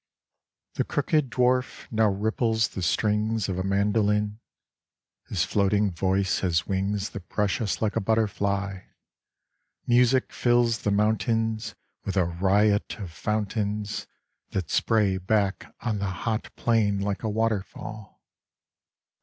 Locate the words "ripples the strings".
2.09-3.47